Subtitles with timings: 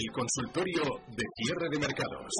[0.00, 2.30] El consultorio de cierre de mercados.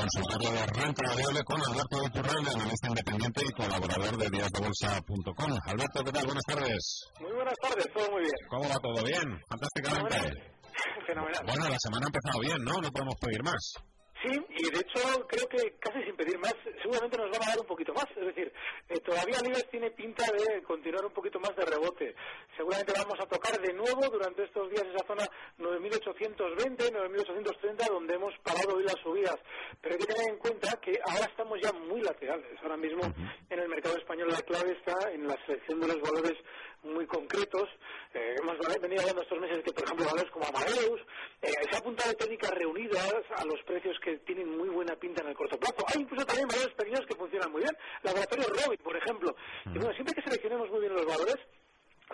[0.00, 5.52] Consultorio de renta variable con Alberto Iturralde, analista independiente y colaborador de díasdebolsa.com.
[5.66, 6.24] Alberto, ¿qué tal?
[6.24, 7.10] Buenas tardes.
[7.20, 8.40] Muy buenas tardes, todo muy bien.
[8.48, 9.38] ¿Cómo va todo bien?
[9.50, 10.16] Fantásticamente.
[11.06, 11.42] Fenomenal.
[11.46, 12.80] Bueno, la semana ha empezado bien, ¿no?
[12.80, 13.74] No podemos pedir más.
[14.24, 17.60] Sí, y de hecho creo que casi sin pedir más, seguramente nos van a dar
[17.60, 18.06] un poquito más.
[18.16, 18.50] Es decir,
[18.88, 22.14] eh, todavía Libes tiene pinta de continuar un poquito más de rebote.
[22.56, 28.32] Seguramente vamos a tocar de nuevo durante estos días esa zona 9.820, 9.830, donde hemos
[28.38, 29.36] parado hoy las subidas.
[29.82, 32.58] Pero hay que tener en cuenta que ahora estamos ya muy laterales.
[32.62, 33.02] Ahora mismo
[33.50, 36.38] en el mercado español la clave está en la selección de los valores
[36.82, 37.68] muy concretos.
[38.54, 41.00] Hemos venido hablando estos meses que, por ejemplo, valores como Amadeus,
[41.42, 45.28] eh, se ha apuntado técnicas reunidas a los precios que tienen muy buena pinta en
[45.28, 45.84] el corto plazo.
[45.92, 47.76] Hay incluso también valores pequeños que funcionan muy bien.
[48.02, 49.34] Laboratorio Robin, por ejemplo.
[49.66, 51.36] Y bueno, siempre que seleccionemos muy bien los valores,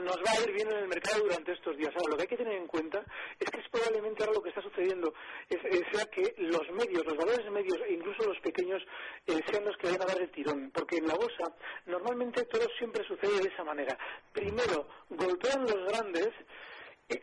[0.01, 1.95] nos va a ir bien en el mercado durante estos días.
[1.95, 3.05] Ahora, lo que hay que tener en cuenta
[3.39, 5.13] es que es probablemente ahora lo que está sucediendo
[5.49, 5.59] es,
[5.93, 8.83] sea que los medios, los valores medios e incluso los pequeños
[9.27, 10.71] eh, sean los que vayan a dar el tirón.
[10.73, 11.55] Porque en la bolsa
[11.87, 13.97] normalmente todo siempre sucede de esa manera.
[14.33, 16.31] Primero golpean los grandes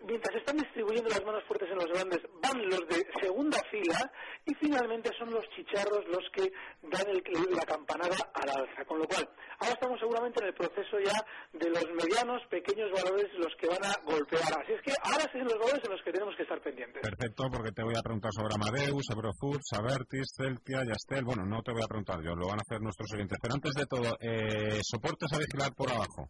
[0.06, 4.12] mientras están distribuyendo las manos fuertes en los grandes, van los de segunda fila
[4.46, 6.52] y finalmente son los chicharros los que
[6.84, 7.08] dan
[7.56, 8.86] la campanada al alza.
[8.86, 9.28] Con lo cual,
[9.60, 11.16] ahora estamos seguramente en el proceso ya
[11.54, 14.52] de los medianos, pequeños valores los que van a golpear.
[14.60, 17.02] Así es que ahora sí son los valores en los que tenemos que estar pendientes.
[17.02, 21.24] Perfecto, porque te voy a preguntar sobre Amadeus, Eurofoods, Avertis, Celtia, Yastel.
[21.24, 23.38] Bueno, no te voy a preguntar yo, lo van a hacer nuestros oyentes.
[23.42, 26.30] Pero antes de todo, eh, soportes a vigilar por abajo.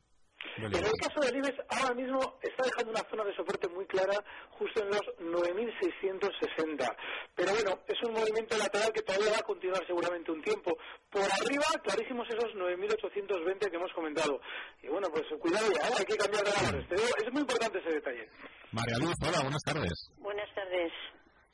[0.58, 4.18] En el caso de Libes, ahora mismo está dejando una zona de soporte muy clara
[4.58, 6.96] justo en los 9.660.
[7.36, 10.76] Pero bueno, es un movimiento lateral que todavía va a continuar seguramente un tiempo.
[11.12, 14.42] Por arriba, clarísimos esos 9.820 que hemos comentado.
[14.82, 15.94] Y bueno, pues cuidado ya, ¿eh?
[16.00, 16.86] hay que cambiar de valores.
[16.92, 18.28] Es muy importante ese detalle.
[18.72, 19.94] María Luz, hola, buenas tardes.
[20.18, 20.92] Buenas tardes.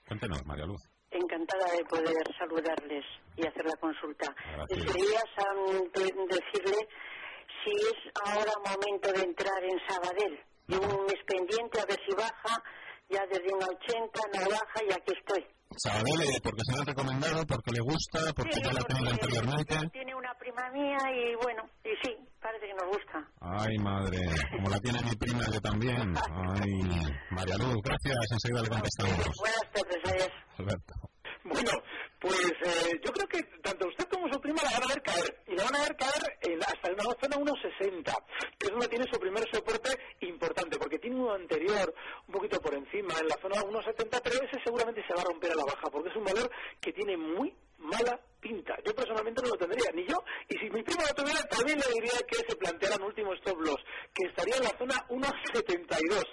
[0.07, 0.81] Cuéntenos, María Luz.
[1.11, 3.03] Encantada de poder saludarles
[3.35, 4.33] y hacer la consulta.
[4.67, 5.19] Quería
[6.29, 6.87] decirle
[7.63, 10.39] si es ahora momento de entrar en Sabadell.
[10.69, 12.63] un mes pendiente a ver si baja,
[13.09, 15.45] ya desde un 80 no baja y aquí estoy.
[15.77, 19.09] Sabadell, eh, porque se lo ha recomendado, porque le gusta, porque ya la ha tenido
[19.09, 19.75] anteriormente.
[19.91, 23.27] Tiene una prima mía y bueno, y sí, parece que nos gusta.
[23.41, 24.19] Ay, madre,
[24.51, 26.13] como la tiene mi prima, yo también.
[26.29, 26.71] Ay,
[27.31, 29.31] María Luz, gracias, enseguida le contestamos.
[29.39, 30.31] Buenas tardes, adiós.
[30.59, 31.12] Alberto.
[31.43, 31.71] Bueno,
[32.19, 35.43] pues eh, yo creo que tanto usted como su prima la van a ver caer.
[35.47, 38.13] Y la van a ver caer en, hasta una zona 1,60,
[38.57, 39.89] que es donde tiene su primer soporte
[40.21, 41.93] importante, porque tiene uno anterior
[42.27, 45.51] un poquito por encima, en la zona 1,70, pero ese seguramente se va a romper
[45.51, 46.49] a la baja, porque es un valor
[46.79, 48.75] que tiene muy mala pinta.
[48.85, 50.15] Yo personalmente no lo tendría, ni yo.
[50.47, 53.59] Y si mi prima lo tuviera, también le diría que se planteara un último stop
[53.59, 53.83] loss,
[54.13, 56.23] que estaría en la zona 1,72.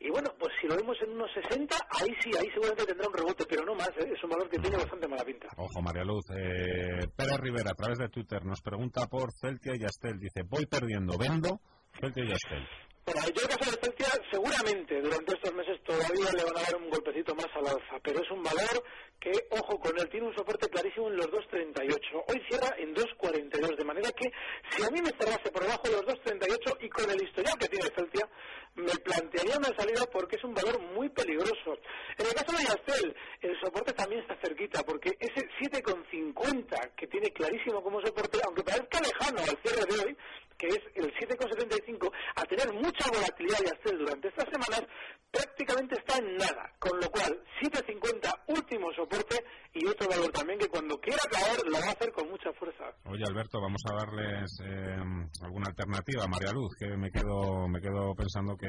[0.00, 3.14] Y bueno, pues si lo vemos en unos 60, ahí sí, ahí seguramente tendrá un
[3.14, 4.10] rebote, pero no más, ¿eh?
[4.10, 5.46] es un valor que tiene bastante mala pinta.
[5.58, 6.24] Ojo, María Luz.
[6.30, 10.18] Eh, Pérez Rivera, a través de Twitter, nos pregunta por Celtia y Astel.
[10.18, 11.60] Dice, voy perdiendo, vendo
[12.00, 12.66] Celtia y Astel.
[13.12, 16.76] Bueno, yo el caso de Celtia, seguramente durante estos meses todavía le van a dar
[16.76, 18.84] un golpecito más al alza, pero es un valor
[19.18, 22.24] que, ojo con él, tiene un soporte clarísimo en los 2.38.
[22.28, 24.30] Hoy cierra en 2.42, de manera que
[24.70, 27.66] si a mí me cerrase por debajo de los 2.38 y con el historial que
[27.66, 28.28] tiene Celtia,
[28.76, 31.82] me plantearía una salida porque es un valor muy peligroso.
[32.16, 37.32] En el caso de Yastel, el soporte también está cerquita, porque ese 7,50 que tiene
[37.32, 40.16] clarísimo como soporte, aunque parezca lejano al cierre de hoy,
[40.60, 44.84] que es el 7,75, a tener mucha volatilidad Yastel durante estas semanas,
[45.32, 46.68] prácticamente está en nada.
[46.78, 47.32] Con lo cual,
[47.64, 49.40] 7,50 último soporte
[49.72, 52.84] y otro valor también que cuando quiera caer lo va a hacer con mucha fuerza.
[53.06, 55.00] Oye, Alberto, vamos a darles eh,
[55.42, 58.68] alguna alternativa a María Luz, que me quedo, me quedo pensando que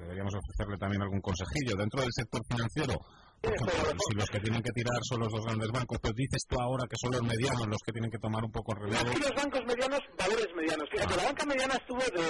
[0.00, 2.96] deberíamos ofrecerle también algún consejillo dentro del sector financiero
[3.42, 6.84] si los que tienen que tirar son los dos grandes bancos, pues dices tú ahora
[6.90, 9.14] que son los medianos los que tienen que tomar un poco el relevo.
[9.14, 10.88] Los bancos medianos, valores medianos.
[10.90, 12.26] Fíjate, la banca mediana estuvo de,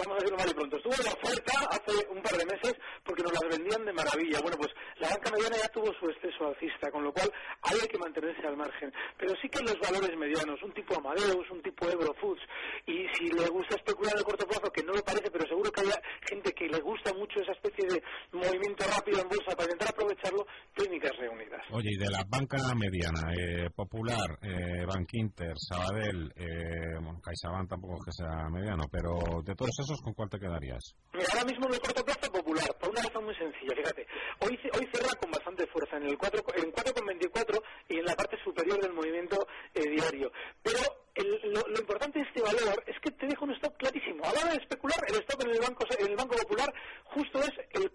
[0.00, 2.74] vamos a decirlo mal y pronto, estuvo de oferta hace un par de meses
[3.04, 4.40] porque nos las vendían de maravilla.
[4.40, 7.28] Bueno, pues la banca mediana ya tuvo su exceso alcista, con lo cual
[7.62, 8.92] hay que mantenerse al margen.
[9.18, 12.42] Pero sí que los valores medianos, un tipo Amadeus, un tipo Eurofoods,
[12.86, 15.80] y si le gusta especular de corto plazo, que no lo parece, pero seguro que
[15.82, 15.92] hay
[16.28, 18.02] gente que le gusta mucho esa especie de
[18.32, 21.62] movimiento rápido en bolsa para intentar aprovecharlo, técnicas reunidas.
[21.70, 28.04] Oye, y de la banca mediana, eh, Popular, eh, Bankinter, Sabadell, eh, bueno, CaixaBank tampoco
[28.04, 30.94] que sea mediano, pero de todos esos, ¿con cuál te quedarías?
[31.12, 34.06] Mira, ahora mismo en el corto plazo Popular, por una razón muy sencilla, fíjate,
[34.40, 38.36] hoy, hoy cierra con bastante fuerza en el 4, en 4,24 y en la parte
[38.44, 40.30] superior del movimiento eh, diario,
[40.62, 40.78] pero
[41.16, 44.22] lo, importante de este valor es que te deja un stop clarísimo.
[44.24, 46.68] A la hora de especular, el stop en el Banco, en el banco Popular
[47.04, 47.90] justo es el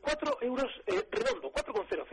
[2.01, 2.10] mire,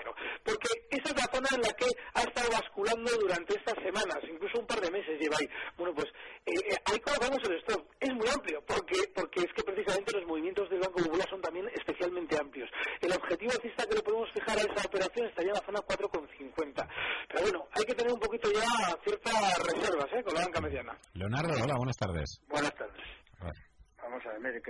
[0.91, 4.67] esa es la zona en la que ha estado basculando durante estas semanas, incluso un
[4.67, 5.49] par de meses lleva ahí.
[5.77, 6.07] Bueno, pues
[6.47, 7.85] eh, eh ahí colocamos el stop.
[8.01, 11.69] Es muy amplio, porque, porque es que precisamente los movimientos del Banco Popular son también
[11.75, 12.71] especialmente amplios.
[13.01, 16.89] El objetivo alcista que le podemos fijar a esa operación estaría en la zona 4,50.
[17.29, 18.67] Pero bueno, hay que tener un poquito ya
[19.05, 20.23] ciertas reservas ¿eh?
[20.23, 20.99] con la banca mediana.
[21.15, 22.41] Leonardo, hola, buenas tardes.
[22.49, 23.18] Buenas tardes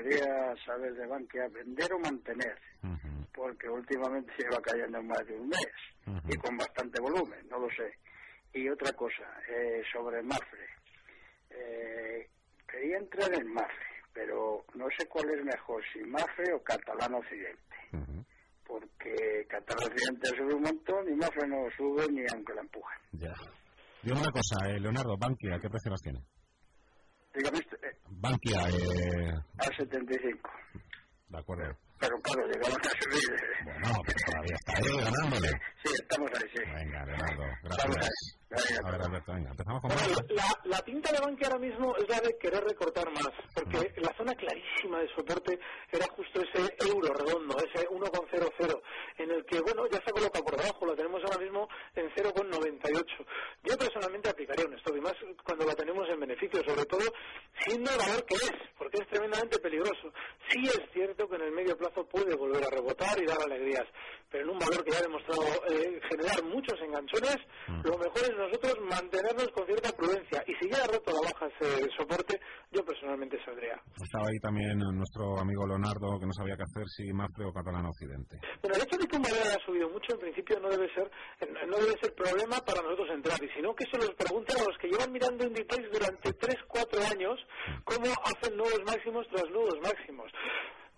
[0.02, 2.56] quería saber de Bankia, vender o mantener,
[3.34, 7.58] porque últimamente se va cayendo en más de un mes y con bastante volumen, no
[7.58, 7.92] lo sé.
[8.52, 10.66] Y otra cosa, eh, sobre Mafre.
[11.50, 12.28] Eh,
[12.66, 17.58] quería entrar en Mafre, pero no sé cuál es mejor, si Mafre o Catalán Occidente.
[18.66, 22.98] Porque Catalán Occidente sube un montón y Mafre no sube ni aunque la empujen.
[23.12, 23.32] Ya.
[24.02, 26.20] Dime una cosa, eh, Leonardo, Bankia, ¿qué precio las tiene?
[27.38, 29.40] Dígame, eh, Bankia, eh...
[29.58, 30.50] A 75.
[31.28, 31.76] De acuerdo.
[32.00, 33.64] Pero claro, llegamos a subir.
[33.64, 35.48] Bueno, pero todavía está ahí ganándole.
[35.84, 36.60] Sí, estamos ahí, sí.
[36.72, 38.38] Venga, Leonardo, gracias.
[38.50, 42.08] A ver, Alberto, venga, empezamos con bueno, la, la, pinta de Bankia ahora mismo es
[42.08, 45.60] la de querer recortar más, porque la zona clarísima de soporte
[45.92, 48.82] era justo ese euro redondo, ese 1,00,
[49.18, 53.04] en el que, bueno, ya se coloca por debajo, lo tenemos ahora mismo en 0,98.
[53.64, 55.14] Yo personalmente aplicaría un stop, y más
[55.44, 57.04] cuando la tenemos en beneficio, sobre todo
[57.64, 60.12] siendo el que es, porque es tremendamente peligroso.
[60.48, 63.86] Sí es cierto que en el medio plazo puede volver a rebotar y dar alegrías,
[64.30, 65.42] pero en un valor que ya ha demostrado
[65.72, 67.38] eh, generar muchos enganchones,
[67.84, 70.44] lo mejor es nosotros mantenernos con cierta prudencia.
[70.46, 72.38] Y si ya ha roto la baja ese soporte,
[72.70, 73.80] yo personalmente saldría.
[73.96, 77.86] Estaba ahí también nuestro amigo Leonardo, que no sabía qué hacer si Mafre o Catalán
[77.86, 78.36] Occidente.
[78.60, 81.10] Bueno, el hecho de que un valor haya subido mucho, en principio no debe ser
[81.68, 84.76] no debe ser problema para nosotros entrar, y sino que se los pregunten a los
[84.78, 87.36] que llevan mirando Inditex durante 3, 4 años
[87.84, 90.30] cómo hacen nuevos máximos tras nuevos máximos.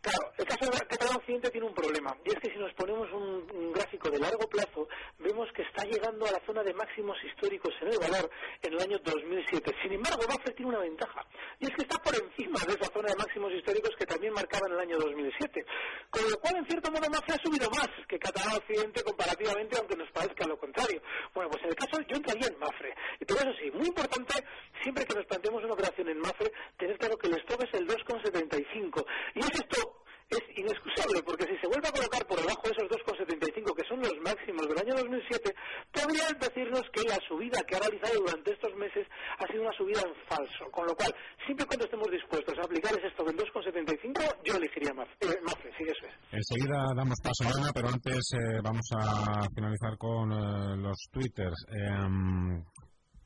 [0.00, 3.06] Claro, el caso de Catalán Occidente tiene un problema, y es que si nos ponemos
[3.12, 4.88] un, gráfico de largo plazo,
[5.18, 8.30] vemos que está llegando a la zona de máximos históricos en el valor
[8.62, 9.76] en el año 2007.
[9.82, 11.20] Sin embargo, Buffett tiene una ventaja,
[11.58, 14.66] y es que está por encima de esa zona de máximos históricos que también marcaba
[14.68, 15.66] en el año 2007.
[16.08, 19.96] Con lo cual, en cierto modo, Mafre ha subido más que Catalán Occidente comparativamente, aunque
[19.96, 21.02] nos parezca lo contrario.
[21.34, 22.94] Bueno, pues en el caso, yo entraría en Mafre.
[23.20, 24.34] Y por eso sí, muy importante,
[24.82, 27.86] siempre que nos planteemos una operación en Mafre, tener claro que el stop es el
[27.86, 29.04] 2,75.
[29.34, 29.89] Y es esto
[30.30, 33.98] es inexcusable, porque si se vuelve a colocar por debajo de esos 2,75, que son
[34.00, 35.54] los máximos del año 2007,
[35.90, 39.06] podrían decirnos que la subida que ha realizado durante estos meses
[39.38, 40.70] ha sido una subida en falso.
[40.70, 41.10] Con lo cual,
[41.44, 45.84] siempre cuando estemos dispuestos a aplicar ese stop en 2,75, yo elegiría Mafre, eh, sí,
[45.84, 46.14] eso es.
[46.30, 51.58] Enseguida damos paso a Ana, pero antes eh, vamos a finalizar con eh, los twitters.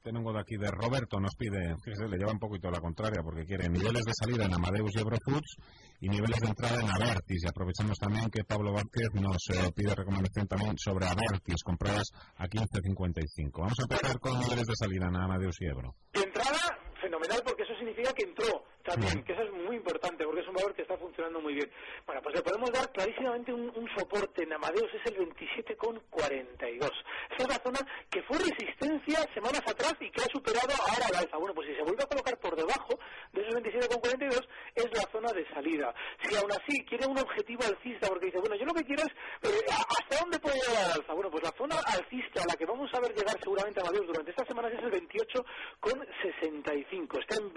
[0.05, 3.47] Tengo de aquí de Roberto, nos pide, fíjese, le lleva un poquito la contraria porque
[3.47, 5.57] quiere niveles de salida en Amadeus y Eurofoods
[5.99, 7.43] y niveles de entrada en Avertis.
[7.43, 12.45] Y aprovechamos también que Pablo Vázquez nos eh, pide recomendación también sobre Avertis, compradas a
[12.45, 13.51] 15.55.
[13.57, 15.97] Vamos a empezar con niveles de salida en Amadeus y Ebro.
[16.13, 16.61] De entrada,
[17.01, 20.55] fenomenal porque eso significa que entró también, que eso es muy importante porque es un
[20.55, 21.71] valor que está funcionando muy bien.
[22.07, 26.79] Bueno, pues le podemos dar clarísimamente un, un soporte en Amadeus, es el 27,42.
[26.79, 26.93] Esa
[27.39, 31.39] es la zona que fue resistencia semanas atrás y que ha superado ahora la alza.
[31.39, 32.99] Bueno, pues si se vuelve a colocar por debajo
[33.33, 35.95] de esos 27,42 es la zona de salida.
[36.23, 39.13] Si aún así quiere un objetivo alcista porque dice, bueno, yo lo que quiero es,
[39.49, 41.15] eh, ¿hasta dónde puede llegar la alza?
[41.15, 44.07] Bueno, pues la zona alcista a la que vamos a ver llegar seguramente a Amadeus
[44.07, 47.21] durante estas semanas es el 28,65.
[47.21, 47.55] Está en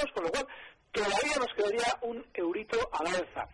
[0.00, 0.46] 27,62 con lo cual
[0.92, 3.48] todavía nos quedaría un eurito al alza.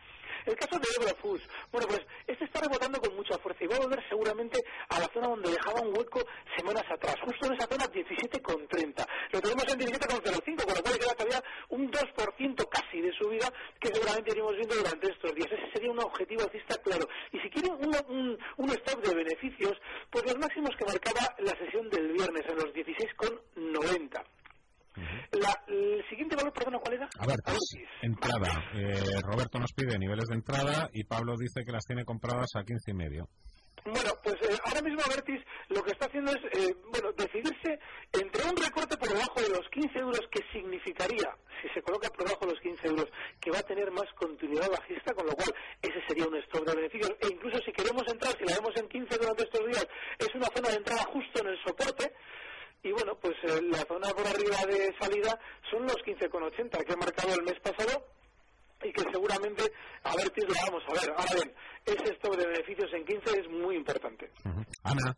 [0.46, 3.80] El caso de Eurofoods, bueno, pues este está rebotando con mucha fuerza y va a
[3.80, 6.24] volver seguramente a la zona donde dejaba un hueco
[6.56, 9.06] semanas atrás, justo en esa zona 17,30.
[9.32, 13.88] Lo tenemos en 17,05, con lo cual queda todavía un 2% casi de subida que
[13.88, 15.50] seguramente iremos viendo durante estos días.
[15.50, 17.08] Ese sería un objetivo alcista claro.
[17.32, 19.76] Y si quieren un, un, un stop de beneficios,
[20.10, 24.24] pues los máximos que marcaba la sesión del viernes en los 16,90.
[25.32, 26.04] La, el
[26.56, 27.08] perdona, ¿cuál era?
[27.18, 28.48] A ver, pues, entrada.
[28.74, 32.64] Eh, Roberto nos pide niveles de entrada y Pablo dice que las tiene compradas a
[32.64, 33.28] 15 y medio.
[33.84, 37.78] Bueno, pues eh, ahora mismo Avertis lo que está haciendo es, eh, bueno, decidirse
[38.12, 41.30] entre un recorte por debajo de los 15 euros que significaría,
[41.62, 43.06] si se coloca por debajo de los 15 euros,
[43.40, 46.74] que va a tener más continuidad bajista, con lo cual ese sería un stop de
[46.74, 47.14] beneficios.
[47.22, 49.86] E incluso si queremos entrar, si la vemos en 15 durante estos días,
[50.18, 52.12] es una zona de entrada justo en el soporte,
[52.82, 55.38] y bueno, pues eh, la zona por arriba de salida
[55.70, 58.06] son los 15,80 que ha marcado el mes pasado
[58.82, 61.10] y que seguramente a ver lo vamos a ver.
[61.16, 61.54] Ahora bien,
[61.84, 64.30] ese stop de beneficios en 15 es muy importante.
[64.44, 64.66] Uh -huh.
[64.84, 65.16] Ana.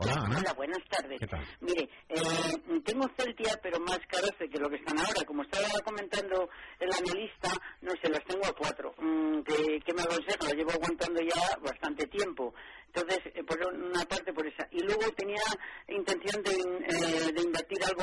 [0.00, 0.38] Hola, Ana.
[0.38, 1.18] Hola, buenas tardes.
[1.18, 1.44] ¿Qué tal?
[1.60, 5.24] Mire, eh, tengo Celtia, pero más caros de que lo que están ahora.
[5.26, 7.50] Como estaba comentando el analista,
[7.82, 8.94] no sé, los tengo a cuatro.
[8.98, 10.38] Mm, ¿qué, ¿Qué me aconseja?
[10.48, 12.54] Lo llevo aguantando ya bastante tiempo.
[12.94, 14.68] Entonces, eh, por una parte por esa.
[14.70, 15.42] Y luego tenía
[15.88, 17.32] intención de, eh,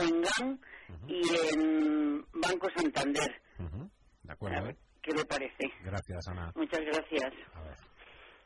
[0.01, 0.57] uh
[0.93, 1.07] -huh.
[1.07, 1.21] y
[1.53, 3.41] en Banco Santander.
[3.59, 3.89] Uh -huh.
[4.23, 4.73] De acuerdo.
[5.01, 5.71] ¿Qué le parece?
[5.83, 6.51] Gracias, Ana.
[6.55, 7.31] Muchas gracias.
[7.53, 7.77] A ver.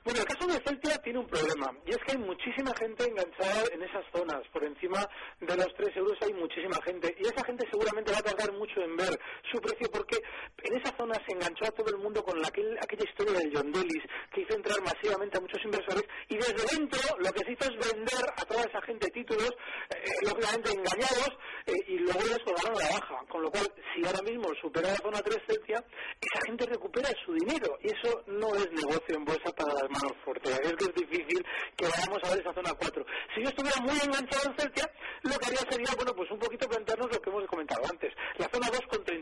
[0.04, 3.64] Bueno, el caso de Celtia tiene un problema, y es que hay muchísima gente enganchada
[3.74, 4.42] en esas zonas.
[4.52, 5.06] Por encima
[5.40, 8.80] de los 3 euros hay muchísima gente, y esa gente seguramente va a tardar mucho
[8.82, 9.12] en ver
[9.52, 10.18] su precio, porque
[10.64, 14.04] en esa zona se enganchó a todo el mundo con aquella historia del John Delis,
[14.34, 17.92] que hizo entrar masivamente a muchos inversores, y desde dentro lo que se hizo es
[17.94, 19.79] vender a toda esa gente títulos, eh,
[20.22, 21.38] lógicamente engañados,
[21.70, 23.26] eh, y luego les colgaron la baja.
[23.30, 25.84] Con lo cual, si ahora mismo supera la zona 3 Celtia,
[26.20, 30.18] esa gente recupera su dinero, y eso no es negocio en bolsa para las manos
[30.24, 30.60] fuertes.
[30.60, 31.46] Es que es difícil
[31.78, 33.06] que vayamos a ver esa zona 4.
[33.36, 34.90] Si yo estuviera muy enganchado en Celtia,
[35.24, 38.14] lo que haría sería, bueno, pues un poquito plantearnos lo que hemos comentado antes.
[38.38, 39.20] La zona 2,38,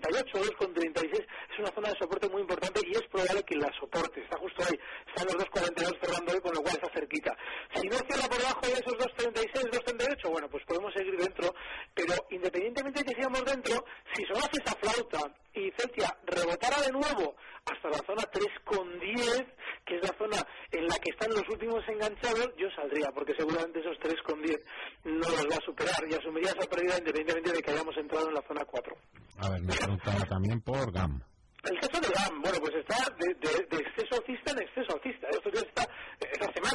[0.58, 4.22] 2,36 es una zona de soporte muy importante y es probable que la soporte.
[4.22, 4.78] Está justo ahí.
[5.08, 7.36] Están los 2,42 cerrando hoy, con lo cual está cerquita.
[7.74, 11.54] Si no cierra por debajo de esos 2,36, 2,38, bueno, pues podemos seguir dentro.
[11.94, 17.36] Pero independientemente de que sigamos dentro, si sonase esa flauta y Celtia rebotara de nuevo
[17.66, 19.46] hasta la zona 3,10,
[19.86, 20.38] que es la zona
[20.72, 24.64] en la que están los últimos enganchados, yo saldría, porque seguramente esos 3,10
[25.04, 28.36] no los va a superar y asumiría esa pérdida independientemente de que hayamos entrado en
[28.36, 28.96] la zona 4.
[29.40, 31.22] A ver, me preguntaba también por GAM.
[31.64, 35.28] El caso de GAM, bueno, pues está de, exceso alcista en exceso alcista.
[35.30, 35.84] Esto ya está,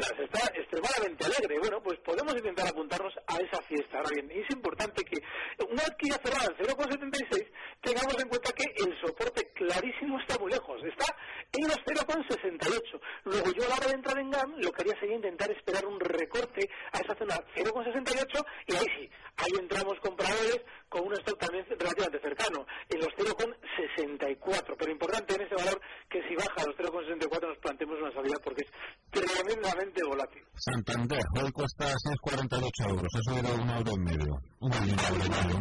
[0.01, 1.59] está extremadamente alegre.
[1.59, 3.99] Bueno, pues podemos intentar apuntarnos a esa fiesta.
[3.99, 5.19] Ahora bien, es importante que
[5.65, 7.51] una vez que ya cerrada en 0,76,
[7.83, 10.83] tengamos en cuenta que el soporte clarísimo está muy lejos.
[10.85, 11.07] Está
[11.53, 13.01] en los 0,68.
[13.25, 15.85] Luego yo a la hora de entrar en GAM, lo que haría sería intentar esperar
[15.87, 21.39] un recorte a esa zona 0,68 y ahí sí, ahí entramos compradores con un stock
[21.41, 24.77] también relativamente cercano, en los 0,64.
[24.79, 25.81] Pero importante en ese valor
[26.11, 28.71] que si baja a los 0,64 nos planteemos una salida porque es
[29.09, 30.45] tremendamente volátil.
[30.55, 31.89] Santander, hoy cuesta
[32.29, 35.57] 6,48 euros, eso era un euro y medio, un euro y medio,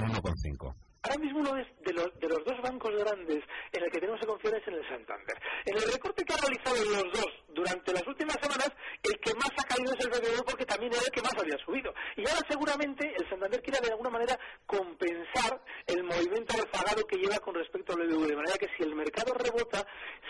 [0.58, 0.74] 1,5.
[1.04, 4.28] Ahora mismo uno de los, de los dos bancos grandes en el que tenemos que
[4.28, 5.36] confiar es en el Santander.
[5.66, 8.70] En el recorte que ha realizado los dos durante las últimas semanas,
[9.02, 11.58] el que más ha caído es el BBV porque también era el que más había
[11.66, 11.92] subido.
[12.16, 17.40] Y ahora seguramente el Santander quiere de alguna manera compensar el movimiento rezagado que lleva
[17.40, 18.28] con respecto al BBV.
[18.28, 19.84] De manera que si el mercado rebota,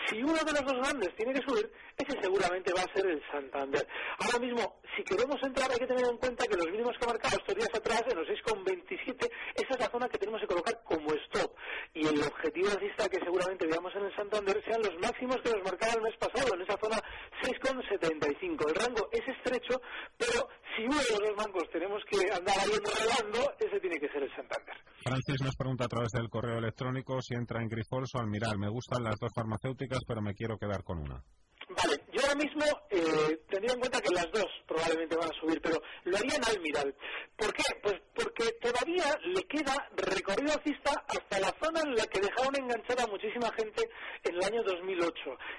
[0.08, 3.22] si uno de los dos grandes tiene que subir, ese seguramente va a ser el
[3.30, 3.86] Santander.
[4.18, 7.12] Ahora mismo, si queremos entrar, hay que tener en cuenta que los mínimos que ha
[7.12, 10.82] marcado estos días atrás, en los 6,27, esa es la zona que tenemos que colocar
[10.84, 11.52] como stop
[11.94, 15.62] y el objetivo alcista que seguramente veamos en el Santander sean los máximos que nos
[15.64, 16.98] marcaba el mes pasado, en esa zona
[17.42, 18.68] 6,75.
[18.68, 19.80] El rango es estrecho,
[20.16, 24.08] pero si uno de los dos bancos tenemos que andar ahí enredando, ese tiene que
[24.08, 24.76] ser el Santander.
[25.04, 28.58] Francis nos pregunta a través del correo electrónico si entra en Grifols o Almiral.
[28.58, 31.24] Me gustan las dos farmacéuticas, pero me quiero quedar con una.
[32.32, 36.16] Ahora mismo eh, tendría en cuenta que las dos probablemente van a subir, pero lo
[36.16, 36.94] haría en Almiral.
[37.36, 37.62] ¿Por qué?
[37.82, 43.04] Pues porque todavía le queda recorrido alcista hasta la zona en la que dejaron enganchada
[43.04, 43.82] a muchísima gente
[44.24, 45.12] en el año 2008,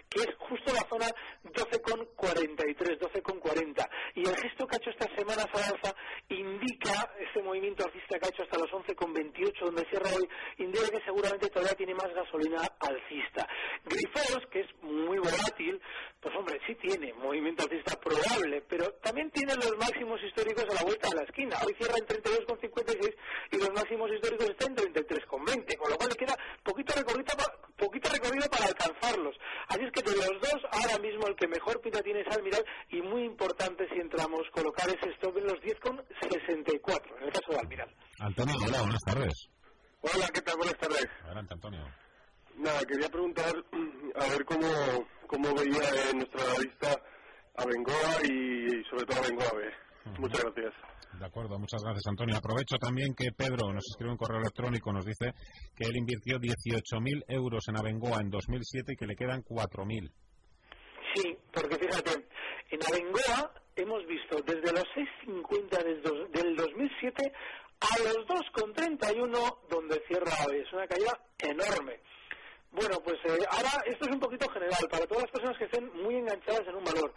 [0.10, 1.06] que es justo la zona
[1.44, 3.90] 12,43, 12,40.
[4.16, 5.96] Y el gesto que ha hecho esta semana alza
[6.30, 10.28] indica, ese movimiento alcista que ha hecho hasta los 11,28, donde cierra hoy,
[10.58, 13.48] indica que seguramente todavía tiene más gasolina alcista.
[13.86, 15.80] Grifols, que es muy volátil,
[16.20, 20.84] pues hombre, sí tiene movimiento alcista probable, pero también tiene los máximos históricos a la
[20.84, 21.58] vuelta de la esquina.
[21.66, 23.16] Hoy cierra en 32,56
[23.52, 27.34] y los máximos históricos están en 33,20, con lo cual le queda poquito recorrido,
[27.78, 29.36] poquito recorrido para alcanzarlos.
[29.68, 32.66] Así es que de los dos, ahora mismo el que mejor pinta tiene es Almiral
[32.90, 37.60] y muy importante si entramos colocar ese stop en los 10,64, en el caso de
[37.60, 37.90] Almiral.
[38.20, 39.50] Antonio, hola, buenas tardes.
[40.02, 40.58] Hola, ¿qué tal?
[40.58, 41.08] Buenas tardes.
[41.24, 42.04] Adelante, Antonio.
[42.58, 43.54] Nada, quería preguntar
[44.16, 44.68] a ver cómo,
[45.28, 47.02] cómo veía en nuestra lista
[47.56, 50.20] a Bengoa y, sobre todo a Bengoa B.
[50.20, 50.74] Muchas gracias.
[51.20, 52.38] De acuerdo, muchas gracias Antonio.
[52.38, 55.34] Aprovecho también que Pedro nos escribe un correo electrónico, nos dice
[55.76, 60.10] que él invirtió 18.000 euros en Abengoa en 2007 y que le quedan 4.000.
[61.16, 62.26] Sí, porque fíjate,
[62.72, 64.86] en Abengoa hemos visto desde los
[65.28, 67.34] 6.50 del 2007
[67.82, 70.60] a los 2,31 donde cierra hoy.
[70.60, 72.00] Es una caída enorme.
[72.74, 75.94] Bueno, pues eh, ahora esto es un poquito general para todas las personas que estén
[76.02, 77.14] muy enganchadas en un valor.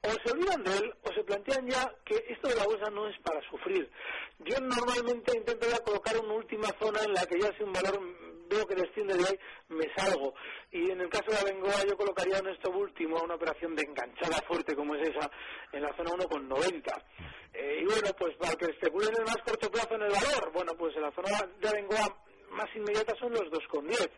[0.00, 3.06] O se olvidan de él o se plantean ya que esto de la bolsa no
[3.06, 3.90] es para sufrir.
[4.38, 8.00] Yo normalmente intento ya colocar una última zona en la que ya si un valor
[8.48, 10.34] veo que desciende de ahí, me salgo.
[10.72, 14.40] Y en el caso de Abengoa yo colocaría en esto último una operación de enganchada
[14.48, 15.30] fuerte como es esa
[15.72, 17.04] en la zona 1,90.
[17.52, 20.50] Eh, y bueno, pues para que especulen en el más corto plazo en el valor,
[20.52, 21.28] bueno, pues en la zona
[21.60, 24.10] de Abengoa más inmediata son los 2,10.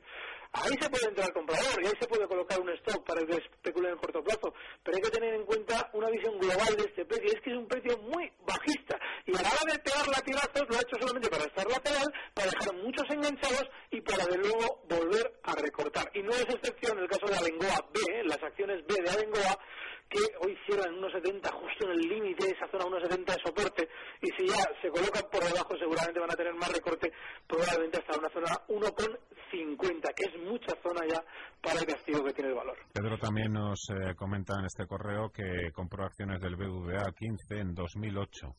[0.52, 3.36] Ahí se puede entrar al comprador y ahí se puede colocar un stock para que
[3.36, 4.54] especule en el corto plazo.
[4.82, 7.28] Pero hay que tener en cuenta una visión global de este precio.
[7.28, 8.98] Es que es un precio muy bajista.
[9.26, 12.50] Y a la hora de pegar latigazos lo ha hecho solamente para estar lateral, para
[12.50, 16.10] dejar muchos enganchados y para de luego volver a recortar.
[16.14, 19.58] Y no es excepción el caso de Abengoa B, las acciones B de Abengoa,
[20.08, 23.88] que hoy cierran en 1,70 justo en el límite de esa zona 1,70 de soporte
[24.22, 27.12] y si ya se colocan por debajo seguramente van a tener más recorte
[27.46, 28.62] probablemente hasta una zona
[29.56, 31.22] 1,50 que es mucha zona ya
[31.62, 32.76] para el castigo que tiene el valor.
[32.92, 37.74] Pedro también nos eh, comenta en este correo que compró acciones del BVA 15 en
[37.74, 38.54] 2008.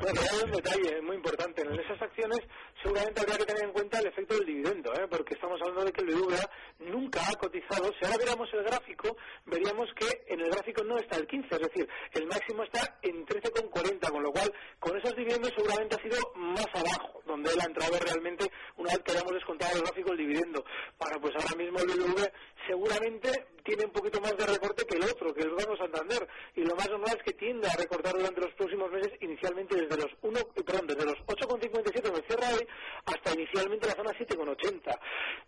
[0.00, 1.62] Bueno, hay un detalle muy importante.
[1.62, 2.40] En esas acciones
[2.82, 5.06] seguramente habría que tener en cuenta el efecto del dividendo, ¿eh?
[5.08, 7.92] porque estamos hablando de que el BVA nunca ha cotizado.
[7.94, 11.60] Si ahora viéramos el gráfico, veríamos que en el gráfico no está el 15, es
[11.60, 16.18] decir, el máximo está en 13,40, con lo cual con esos dividendos seguramente ha sido
[16.34, 20.18] más abajo, donde él ha entrado realmente una vez que hayamos descontado el gráfico el
[20.18, 20.64] dividendo.
[20.98, 22.32] Bueno, pues ahora mismo el BBV
[22.66, 26.60] seguramente tiene un poquito más de recorte que el otro, que el Banco Santander, y
[26.60, 30.12] lo más normal es que tienda a recortar durante los próximos meses inicialmente desde los
[30.22, 32.68] 1, perdón, desde los 8,57 en el cierre hoy
[33.06, 34.98] hasta inicialmente la zona 7,80.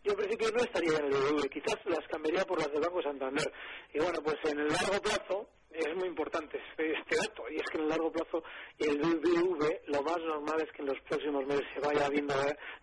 [0.03, 3.03] Yo en principio no estaría en el BBV, quizás las cambiaría por las del Banco
[3.03, 3.53] Santander.
[3.93, 7.77] Y bueno, pues en el largo plazo es muy importante este dato, y es que
[7.77, 8.43] en el largo plazo
[8.79, 12.35] el BBV lo más normal es que en los próximos meses se vaya viendo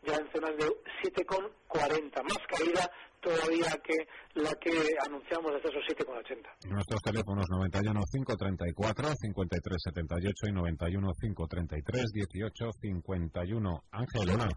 [0.04, 0.68] ya en zonas de
[1.02, 2.92] 7,40, más caída
[3.24, 3.96] todavía que
[4.36, 4.72] la que
[5.08, 6.70] anunciamos desde esos 7,80.
[6.70, 13.84] Nuestros teléfonos 91 534 53 78 y 91 533 18 51.
[13.92, 14.50] Ángel, hola.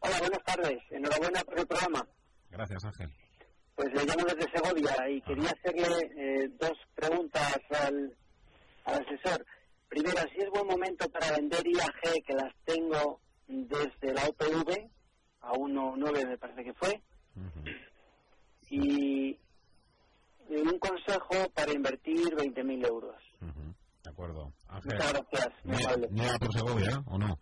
[0.00, 0.78] Hola, buenas tardes.
[0.90, 2.06] Enhorabuena por el programa.
[2.50, 3.10] Gracias, Ángel.
[3.76, 8.16] Pues le llamo desde Segovia y quería hacerle eh, dos preguntas al,
[8.84, 9.46] al asesor.
[9.88, 14.90] Primera, si es buen momento para vender IAG, que las tengo desde la OPV
[15.40, 17.00] a 1.9 me parece que fue,
[18.68, 19.38] y
[20.48, 23.16] un consejo para invertir 20.000 euros.
[23.40, 24.52] De acuerdo.
[24.84, 26.10] Muchas gracias.
[26.10, 27.38] ¿Nieva por Segovia o no?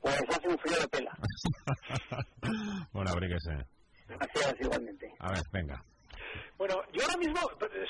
[0.00, 1.18] Pues hace un frío de pela.
[2.92, 3.66] bueno, abríguese.
[4.08, 5.12] Gracias, igualmente.
[5.18, 5.84] A ver, venga.
[6.58, 7.40] Bueno, yo ahora mismo,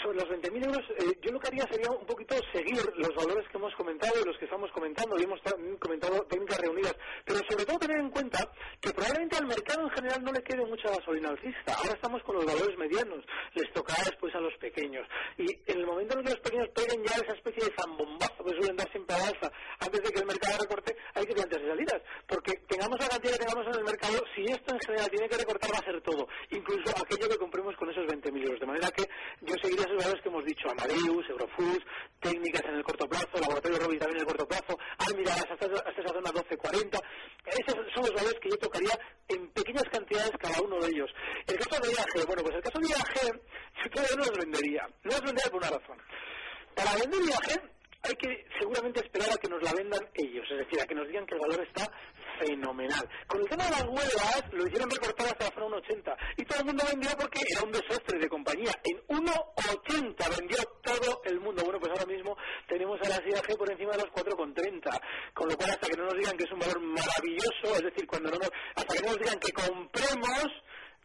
[0.02, 3.48] sobre los 20.000 euros, eh, yo lo que haría sería un poquito seguir los valores
[3.48, 5.40] que hemos comentado y los que estamos comentando, y hemos
[5.78, 8.38] comentado técnicas reunidas, pero sobre todo tener en cuenta
[8.80, 11.74] que probablemente al mercado en general no le quede mucha gasolina alcista.
[11.78, 15.06] Ahora estamos con los valores medianos, les tocará después a los pequeños.
[15.38, 18.50] Y en el momento en que los pequeños peguen ya esa especie de zambombazo que
[18.50, 22.02] suelen dar siempre a alza, antes de que el mercado recorte, hay que plantearse salidas.
[22.26, 25.37] Porque tengamos la cantidad que tengamos en el mercado, si esto en general tiene que
[25.37, 28.61] recortar, va a ser todo, incluso aquello que compremos con esos 20.000 euros.
[28.61, 29.04] De manera que
[29.42, 31.85] yo seguiría esos valores que hemos dicho, Amadeus, Eurofoods,
[32.20, 36.00] técnicas en el corto plazo, Laboratorio Robin también en el corto plazo, Almirall hasta, hasta
[36.02, 37.00] esa zona 12.40.
[37.46, 41.11] Esos son los valores que yo tocaría en pequeñas cantidades cada uno de ellos.
[41.46, 43.40] El caso de IAG, bueno, pues el caso de IAG,
[43.82, 44.88] yo todavía no los vendería.
[45.04, 45.98] No los vendería por una razón.
[46.74, 50.80] Para vender IAG hay que seguramente esperar a que nos la vendan ellos, es decir,
[50.80, 51.90] a que nos digan que el valor está
[52.38, 53.09] fenomenal.
[53.26, 56.61] Con el tema de las huelgas lo hicieron recortar hasta la zona 1,80 y todo
[56.61, 58.72] el mundo vendió porque era un desastre de compañía.
[58.85, 61.62] En 1,80 vendió todo el mundo.
[61.64, 62.37] Bueno, pues ahora mismo
[62.68, 65.00] tenemos a la CIAG por encima de los 4,30,
[65.35, 68.07] con lo cual hasta que no nos digan que es un valor maravilloso, es decir,
[68.07, 70.46] cuando no nos, hasta que no nos digan que compremos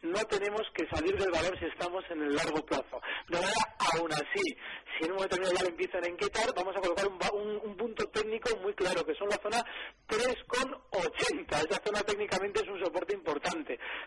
[0.02, 3.00] no tenemos que salir del valor si estamos en el largo plazo.
[3.28, 4.42] De manera, aún así,
[4.98, 8.74] si en un momento le empiezan a inquietar, vamos a colocar un, punto técnico muy
[8.74, 9.64] claro, que son la zona
[10.08, 11.46] 3,80.
[11.48, 13.11] Esa zona técnicamente es un soporte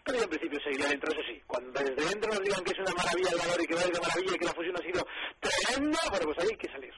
[0.06, 1.42] pero en principio seguiría dentro, eso sí.
[1.48, 3.88] Cuando desde dentro nos digan que es una maravilla el valor y que va a
[3.88, 5.02] ir de maravilla y que la fusión ha sido
[5.42, 6.94] tremenda, bueno, pues ahí hay que salir.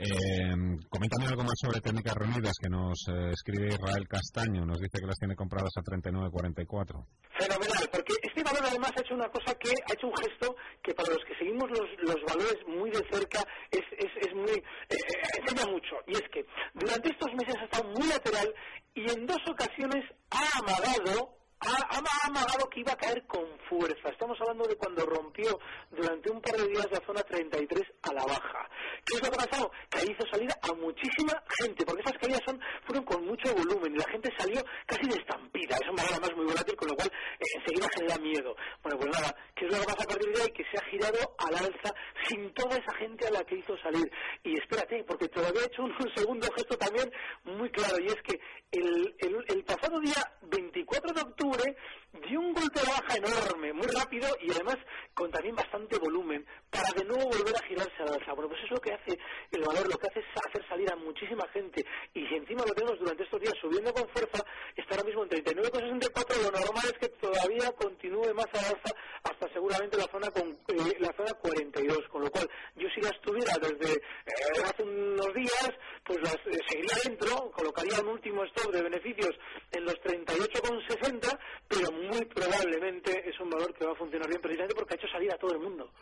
[0.00, 0.56] Eh,
[0.88, 4.64] coméntame algo más sobre técnicas reunidas que nos eh, escribe Israel Castaño.
[4.64, 7.04] Nos dice que las tiene compradas a 39.44.
[7.36, 10.94] Fenomenal, porque este valor además ha hecho una cosa que ha hecho un gesto que
[10.94, 14.56] para los que seguimos los, los valores muy de cerca es, es, es muy
[14.88, 14.96] eh,
[15.36, 16.00] enseña mucho.
[16.06, 18.48] Y es que durante estos meses ha estado muy lateral
[18.94, 20.00] y en dos ocasiones
[20.32, 24.08] ha amagado ha, amagado que iba a caer con fuerza.
[24.08, 25.58] Estamos hablando de cuando rompió
[25.90, 28.68] durante un par de días la zona 33 a la baja.
[29.04, 29.70] ¿Qué es lo que ha pasado?
[29.90, 33.98] Que hizo salir a muchísima gente, porque esas caídas son, fueron con mucho volumen y
[33.98, 35.16] la gente salió casi de
[35.60, 35.76] estampida.
[35.76, 38.56] Es un valor además muy volátil, con lo cual eh, enseguida genera miedo.
[38.82, 40.50] Bueno, pues nada, ¿qué es lo que pasa a partir de ahí?
[40.50, 41.94] Que se ha girado al alza
[42.28, 44.10] sin toda esa gente a la que hizo salir.
[44.44, 47.10] Y espérate, porque todavía ha hecho un, segundo gesto también
[47.44, 48.40] muy claro, y es que
[48.72, 49.14] el,
[49.48, 51.76] el pasado día 24 de octubre
[52.12, 54.76] dio un golpe de baja enorme, muy rápido y además
[55.14, 58.32] con también bastante volumen, para de nuevo volver a girarse al alza.
[58.32, 59.18] Bueno, pues es lo que hace
[59.52, 61.84] el valor, lo que hace es hacer salir a muchísima gente.
[62.14, 64.42] Y si encima lo tenemos durante estos días subiendo con fuerza,
[64.76, 68.92] está ahora mismo en 39,64, lo normal es que todavía continúe más al alza
[69.22, 73.10] hasta seguramente la zona con eh, la zona 42, con lo cual yo si la
[73.10, 75.70] estuviera desde eh, hace unos días,
[76.04, 79.36] pues las, eh, seguiría dentro, colocaría un último stop de beneficios
[79.72, 84.74] en los 38,60, pero muy probablemente es un valor que va a funcionar bien precisamente
[84.74, 85.92] porque ha hecho salir a todo el mundo.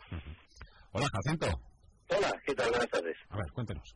[0.91, 1.47] Hola, Jacinto.
[2.09, 2.69] Hola, ¿qué tal?
[2.69, 3.17] Buenas tardes.
[3.29, 3.95] A ver, cuéntenos.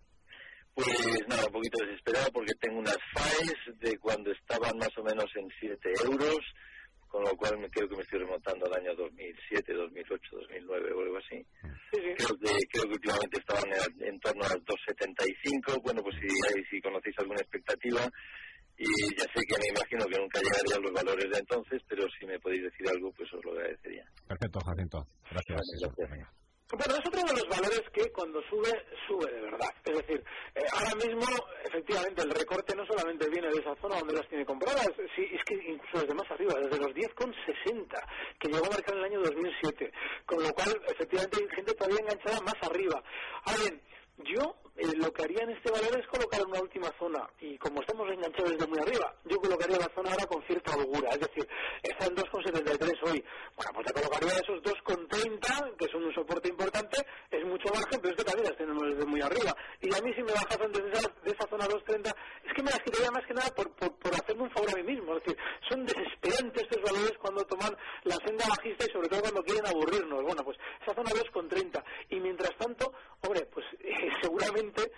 [0.76, 0.88] Pues
[1.28, 5.48] nada, un poquito desesperado porque tengo unas FAES de cuando estaban más o menos en
[5.60, 6.40] 7 euros,
[7.08, 11.02] con lo cual me creo que me estoy remontando al año 2007, 2008, 2009 o
[11.02, 11.46] algo así.
[11.92, 13.70] Creo, que, creo que últimamente estaban
[14.02, 15.82] en, torno a las 2,75.
[15.84, 16.28] Bueno, pues si,
[16.70, 18.02] si conocéis alguna expectativa,
[18.78, 18.86] y
[19.18, 22.26] ya sé que me imagino que nunca llegaría a los valores de entonces, pero si
[22.26, 24.06] me podéis decir algo, pues os lo agradecería.
[24.28, 25.08] Perfecto, Jacinto.
[25.30, 25.62] Gracias.
[25.98, 26.44] gracias.
[26.74, 28.72] Bueno, es otro de los valores que cuando sube,
[29.08, 29.70] sube de verdad.
[29.86, 30.24] Es decir,
[30.72, 31.26] ahora mismo,
[31.66, 35.44] efectivamente, el recorte no solamente viene de esa zona donde las tiene compradas, sí, es
[35.46, 37.88] que incluso desde más arriba, desde los 10,60,
[38.40, 39.92] que llegó a marcar en el año 2007.
[40.26, 43.04] Con lo cual, efectivamente, hay gente todavía enganchada más arriba.
[43.46, 43.82] Ahora bien,
[44.18, 47.82] yo eh, lo que haría en este valor es colocar una última zona y como
[47.82, 51.48] estamos enganchados desde muy arriba, yo colocaría la zona ahora con cierta holgura, es decir,
[51.84, 53.24] está en 2,73 hoy.
[53.56, 58.16] Bueno, pues te colocaría esos 2,30, que son un soporte importante, es mucho margen, pero
[58.16, 59.56] es que también las tenemos desde muy arriba.
[59.80, 62.64] Y a mí si me bajas antes de esa, de esa zona 2,30, es que
[62.64, 65.18] me las quitaría más que nada por, por, por, hacerme un favor a mí mismo.
[65.18, 65.38] Es decir,
[65.70, 70.24] son desesperantes estos valores cuando toman la senda bajista y sobre todo cuando quieren aburrirnos.
[70.24, 71.84] Bueno, pues esa zona 2,30.
[72.10, 74.92] Y mientras tanto, hombre, pues eh, seguramente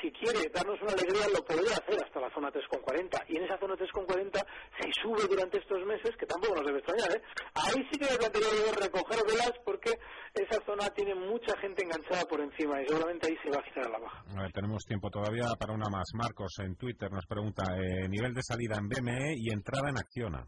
[0.00, 3.58] si quiere darnos una alegría lo podría hacer hasta la zona 3,40 y en esa
[3.58, 4.46] zona 3,40
[4.78, 7.22] si sube durante estos meses que tampoco nos debe extrañar ¿eh?
[7.54, 9.90] ahí sí que me plantearía recoger velas porque
[10.34, 13.88] esa zona tiene mucha gente enganchada por encima y seguramente ahí se va a a
[13.88, 14.24] la baja.
[14.34, 16.08] Ver, tenemos tiempo todavía para una más.
[16.14, 20.44] Marcos en Twitter nos pregunta eh, nivel de salida en BME y entrada en Acciona.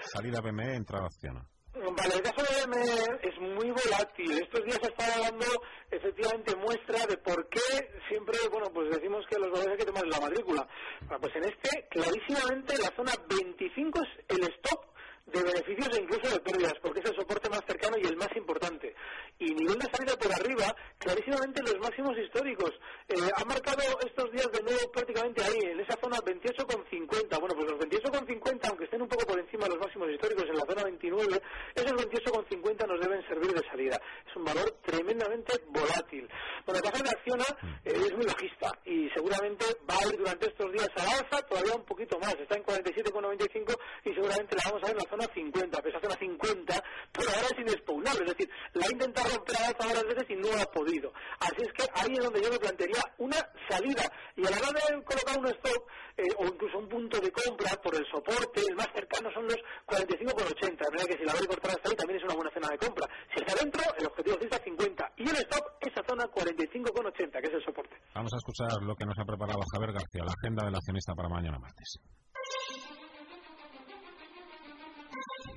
[0.00, 1.42] Salida BME entrada Acciona
[1.74, 4.32] Vale, el caso de BME es muy volátil.
[4.42, 5.46] Estos días se está dando
[5.90, 7.60] efectivamente muestra de por qué
[8.08, 10.68] siempre, bueno, pues decimos que los valores hay que tomar la matrícula.
[11.00, 14.91] Bueno, pues en este, clarísimamente, la zona 25 es el stop
[15.26, 18.28] de beneficios e incluso de pérdidas, porque es el soporte más cercano y el más
[18.36, 18.94] importante.
[19.38, 22.72] Y nivel de salida por arriba, clarísimamente los máximos históricos.
[23.08, 27.40] Eh, ha marcado estos días de nuevo prácticamente ahí, en esa zona 28,50.
[27.40, 30.56] Bueno, pues los 28,50, aunque estén un poco por encima de los máximos históricos en
[30.56, 31.42] la zona 29,
[31.74, 34.00] esos 28,50 nos deben servir de salida.
[34.28, 36.28] Es un valor tremendamente volátil.
[36.66, 37.46] Bueno, el caso de Acciona
[37.84, 41.46] eh, es muy logista y seguramente va a ir durante estos días a la alza
[41.46, 42.34] todavía un poquito más.
[42.34, 46.16] Está en 47,95 y seguramente la vamos a ver en la zona 50, pesa zona
[46.16, 50.36] 50, pero ahora es inexpugnable, es decir, la ha intentado romper a varias veces y
[50.40, 51.12] no ha podido.
[51.40, 53.36] Así es que ahí es donde yo me plantearía una
[53.68, 55.80] salida y a la hora de colocar un stop
[56.16, 59.60] eh, o incluso un punto de compra por el soporte, el más cercano son los
[59.84, 62.50] 45,80, de manera que si la voy a cortar hasta ahí también es una buena
[62.52, 63.06] zona de compra.
[63.32, 67.54] Si está dentro, el objetivo es 50 y el stop esa zona 45,80, que es
[67.54, 67.96] el soporte.
[68.14, 71.28] Vamos a escuchar lo que nos ha preparado Javier García, la agenda del accionista para
[71.28, 72.00] mañana martes.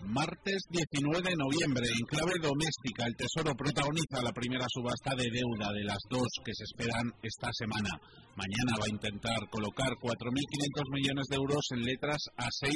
[0.05, 5.73] Martes 19 de noviembre, en clave doméstica, el Tesoro protagoniza la primera subasta de deuda
[5.73, 7.89] de las dos que se esperan esta semana.
[8.37, 12.71] Mañana va a intentar colocar 4.500 millones de euros en letras a 6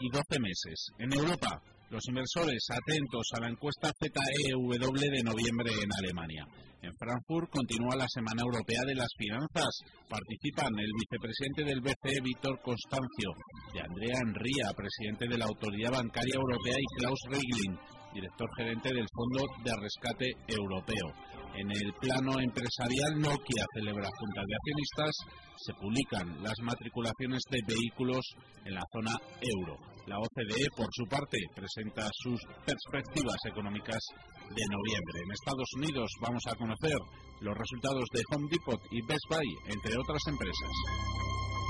[0.00, 0.92] y 12 meses.
[0.98, 6.44] En Europa, los inversores atentos a la encuesta ZEW de noviembre en Alemania.
[6.82, 9.72] En Frankfurt continúa la Semana Europea de las Finanzas.
[10.08, 13.34] Participan el vicepresidente del BCE, Víctor Constancio,
[13.74, 17.74] y Andrea Enría, presidente de la Autoridad Bancaria Europea, y Klaus Regling,
[18.14, 21.08] director gerente del Fondo de Rescate Europeo.
[21.56, 25.12] En el plano empresarial, Nokia celebra juntas de accionistas,
[25.56, 28.22] se publican las matriculaciones de vehículos
[28.64, 29.97] en la zona euro.
[30.08, 34.00] La OCDE, por su parte, presenta sus perspectivas económicas
[34.48, 35.20] de noviembre.
[35.20, 36.96] En Estados Unidos vamos a conocer
[37.40, 40.72] los resultados de Home Depot y Best Buy, entre otras empresas.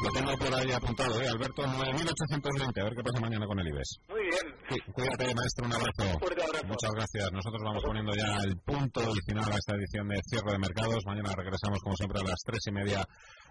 [0.04, 1.26] Lo tengo por ahí apuntado, ¿eh?
[1.26, 2.80] Alberto, 9.820.
[2.80, 3.98] A ver qué pasa mañana con el IBEX.
[4.08, 4.46] Muy bien.
[4.94, 5.66] cuídate, maestro.
[5.66, 6.02] Un abrazo.
[6.06, 6.66] abrazo.
[6.68, 7.32] Muchas gracias.
[7.32, 11.02] Nosotros vamos poniendo ya el punto y final a esta edición de cierre de mercados.
[11.04, 13.02] Mañana regresamos, como siempre, a las tres y media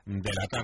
[0.06, 0.63] de la tarde.